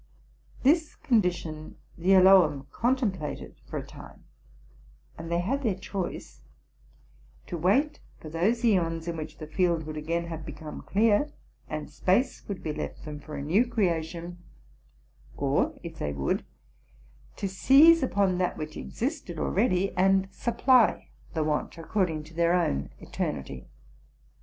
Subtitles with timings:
[0.63, 4.23] This con dition the Elohim contemplated for a time:
[5.15, 6.41] and they had their choice,
[7.45, 11.29] to wait for those eons, in which the field would again have become clear,
[11.69, 14.39] and: space would be left them for a new creation;
[15.37, 16.43] or, if they would,
[17.35, 22.89] to seize upon that which existed already, and supply the want, according to their own
[22.97, 23.67] eternity.